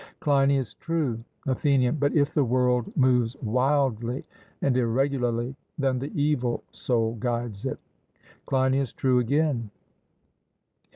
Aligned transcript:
CLEINIAS: 0.19 0.73
True. 0.79 1.19
ATHENIAN: 1.45 1.97
But 1.99 2.15
if 2.15 2.33
the 2.33 2.43
world 2.43 2.91
moves 2.97 3.37
wildly 3.39 4.23
and 4.59 4.75
irregularly, 4.75 5.55
then 5.77 5.99
the 5.99 6.11
evil 6.19 6.63
soul 6.71 7.13
guides 7.19 7.67
it. 7.67 7.77
CLEINIAS: 8.47 8.93
True 8.93 9.19
again. 9.19 9.69